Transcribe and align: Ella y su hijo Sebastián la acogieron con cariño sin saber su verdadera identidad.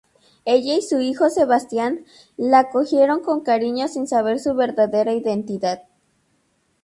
Ella 0.45 0.73
y 0.79 0.81
su 0.81 0.99
hijo 0.99 1.29
Sebastián 1.29 2.05
la 2.35 2.57
acogieron 2.61 3.19
con 3.21 3.41
cariño 3.41 3.87
sin 3.87 4.07
saber 4.07 4.39
su 4.39 4.55
verdadera 4.55 5.13
identidad. 5.13 5.83